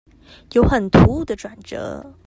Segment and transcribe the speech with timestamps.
[0.53, 2.15] 有很突兀的轉折